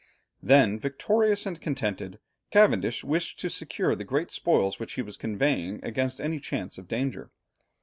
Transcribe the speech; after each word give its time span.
Then, 0.41 0.79
"victorious 0.79 1.45
and 1.45 1.61
contented," 1.61 2.17
Cavendish 2.49 3.03
wished 3.03 3.37
to 3.37 3.51
secure 3.51 3.93
the 3.93 4.03
great 4.03 4.31
spoils 4.31 4.79
which 4.79 4.93
he 4.93 5.03
was 5.03 5.15
conveying 5.15 5.79
against 5.85 6.19
any 6.19 6.39
chance 6.39 6.79
of 6.79 6.87
danger. 6.87 7.29